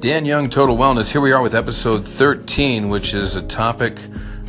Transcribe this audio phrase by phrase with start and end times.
[0.00, 1.12] Dan Young, Total Wellness.
[1.12, 3.98] Here we are with episode 13, which is a topic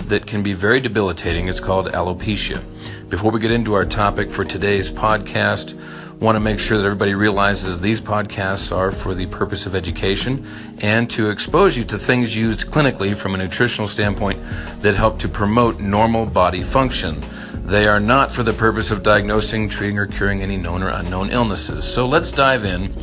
[0.05, 1.49] that can be very debilitating.
[1.49, 2.63] It's called alopecia.
[3.09, 5.77] Before we get into our topic for today's podcast,
[6.21, 10.47] want to make sure that everybody realizes these podcasts are for the purpose of education
[10.79, 14.41] and to expose you to things used clinically from a nutritional standpoint
[14.81, 17.21] that help to promote normal body function.
[17.65, 21.29] They are not for the purpose of diagnosing, treating, or curing any known or unknown
[21.29, 21.83] illnesses.
[21.83, 22.93] So let's dive in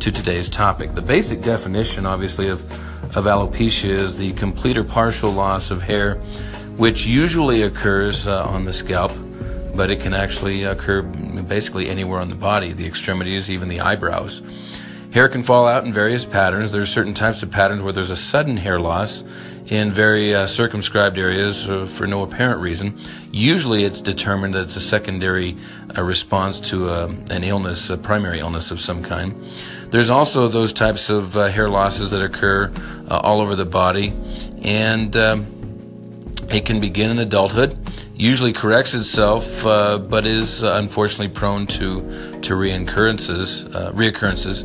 [0.00, 0.94] to today's topic.
[0.94, 2.60] The basic definition, obviously, of,
[3.16, 6.16] of alopecia is the complete or partial loss of hair,
[6.76, 9.12] which usually occurs uh, on the scalp,
[9.74, 14.42] but it can actually occur basically anywhere on the body, the extremities, even the eyebrows.
[15.12, 16.72] Hair can fall out in various patterns.
[16.72, 19.22] There's certain types of patterns where there's a sudden hair loss
[19.66, 22.98] in very uh, circumscribed areas uh, for no apparent reason.
[23.32, 25.56] Usually, it's determined that it's a secondary
[25.96, 29.34] uh, response to uh, an illness, a primary illness of some kind.
[29.90, 32.72] There's also those types of uh, hair losses that occur
[33.08, 34.12] uh, all over the body,
[34.62, 35.46] and um,
[36.50, 37.78] it can begin in adulthood.
[38.14, 42.00] Usually corrects itself, but is unfortunately prone to
[42.40, 43.68] to reoccurrences.
[43.92, 44.64] reoccurrences.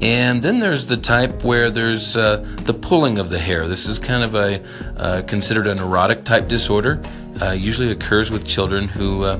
[0.00, 3.66] And then there's the type where there's uh, the pulling of the hair.
[3.66, 4.62] This is kind of a
[4.96, 7.02] uh, considered a neurotic type disorder.
[7.40, 9.38] Uh, usually occurs with children who uh,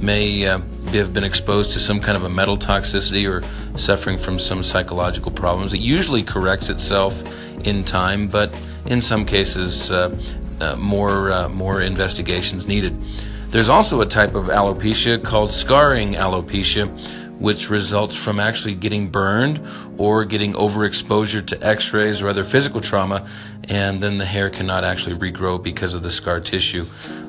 [0.00, 0.58] may uh,
[0.92, 3.42] have been exposed to some kind of a metal toxicity or
[3.78, 5.74] suffering from some psychological problems.
[5.74, 7.22] It usually corrects itself
[7.66, 8.50] in time, but
[8.86, 10.10] in some cases, uh,
[10.78, 12.98] more more investigations needed.
[13.50, 16.88] There's also a type of alopecia called scarring alopecia
[17.38, 19.60] which results from actually getting burned
[19.98, 23.28] or getting overexposure to x rays or other physical trauma,
[23.64, 26.86] and then the hair cannot actually regrow because of the scar tissue.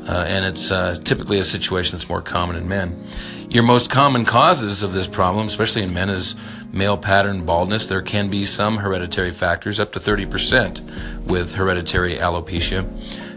[0.07, 3.05] Uh, and it's uh, typically a situation that's more common in men.
[3.49, 6.35] Your most common causes of this problem, especially in men, is
[6.71, 7.87] male pattern baldness.
[7.87, 12.85] There can be some hereditary factors, up to 30% with hereditary alopecia.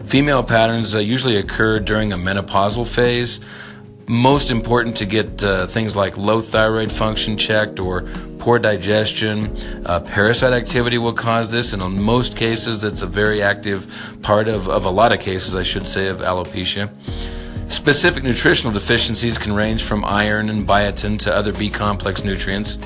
[0.05, 3.39] Female patterns uh, usually occur during a menopausal phase
[4.11, 8.01] most important to get uh, things like low thyroid function checked or
[8.39, 9.55] poor digestion.
[9.85, 14.49] Uh, parasite activity will cause this, and in most cases, it's a very active part
[14.49, 16.89] of, of a lot of cases, I should say, of alopecia.
[17.71, 22.77] Specific nutritional deficiencies can range from iron and biotin to other B complex nutrients.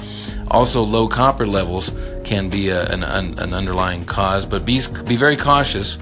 [0.51, 1.91] Also, low copper levels
[2.23, 5.97] can be a, an, an underlying cause, but be, be very cautious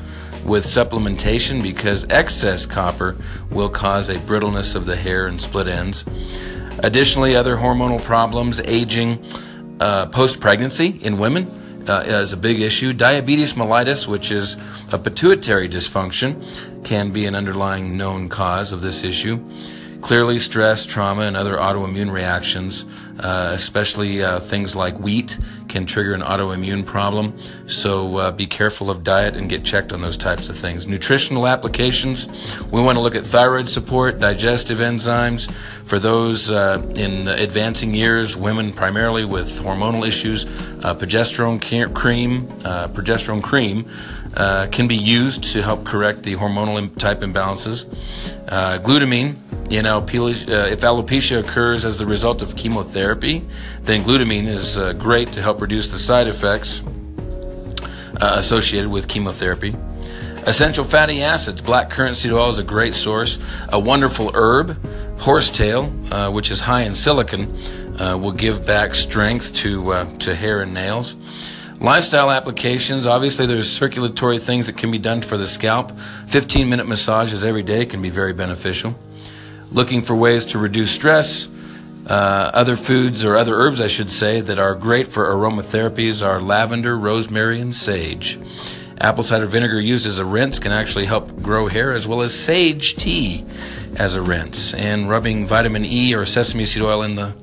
[0.45, 3.15] with supplementation because excess copper
[3.51, 6.05] will cause a brittleness of the hair and split ends.
[6.79, 9.23] Additionally, other hormonal problems, aging,
[9.79, 12.93] uh, post pregnancy in women uh, is a big issue.
[12.93, 14.57] Diabetes mellitus, which is
[14.91, 16.43] a pituitary dysfunction,
[16.83, 19.39] can be an underlying known cause of this issue.
[20.01, 22.85] Clearly, stress, trauma, and other autoimmune reactions,
[23.19, 25.37] uh, especially uh, things like wheat,
[25.67, 27.37] can trigger an autoimmune problem.
[27.67, 30.87] So uh, be careful of diet and get checked on those types of things.
[30.87, 32.27] Nutritional applications,
[32.71, 35.51] we want to look at thyroid support, digestive enzymes.
[35.85, 40.45] For those uh, in advancing years, women primarily with hormonal issues,
[40.83, 41.61] uh, progesterone
[41.93, 43.85] cream, progesterone cream
[44.71, 47.85] can be used to help correct the hormonal type imbalances.
[48.83, 49.37] Glutamine,
[49.69, 55.29] you know, if alopecia occurs as the result of chemotherapy, then glutamine is uh, great
[55.29, 56.81] to help reduce the side effects
[58.21, 59.75] uh, associated with chemotherapy.
[60.45, 63.39] Essential fatty acids, black currant seed oil is a great source.
[63.69, 64.77] A wonderful herb,
[65.19, 67.55] horsetail, uh, which is high in silicon,
[67.99, 71.15] uh, will give back strength to to hair and nails.
[71.83, 75.91] Lifestyle applications, obviously, there's circulatory things that can be done for the scalp.
[76.27, 78.95] 15 minute massages every day can be very beneficial.
[79.69, 81.49] Looking for ways to reduce stress.
[82.05, 86.41] Uh, other foods, or other herbs, I should say, that are great for aromatherapies are
[86.41, 88.37] lavender, rosemary, and sage.
[88.99, 92.37] Apple cider vinegar used as a rinse can actually help grow hair, as well as
[92.37, 93.45] sage tea
[93.95, 94.73] as a rinse.
[94.73, 97.33] And rubbing vitamin E or sesame seed oil in the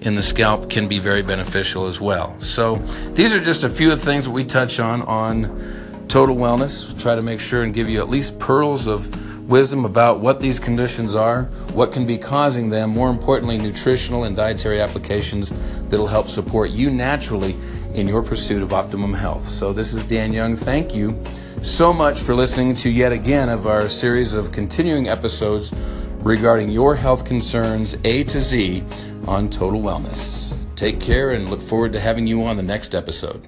[0.00, 2.36] in the scalp can be very beneficial as well.
[2.38, 2.76] So
[3.14, 7.00] these are just a few of the things that we touch on on Total Wellness.
[7.00, 9.08] Try to make sure and give you at least pearls of
[9.46, 11.44] wisdom about what these conditions are,
[11.74, 15.50] what can be causing them, more importantly, nutritional and dietary applications
[15.88, 17.54] that'll help support you naturally
[17.94, 19.42] in your pursuit of optimum health.
[19.42, 20.56] So this is Dan Young.
[20.56, 21.22] Thank you
[21.62, 25.72] so much for listening to yet again of our series of continuing episodes
[26.18, 28.82] regarding your health concerns A to Z
[29.26, 30.54] on Total Wellness.
[30.74, 33.46] Take care and look forward to having you on the next episode.